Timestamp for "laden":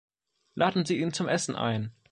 0.55-0.83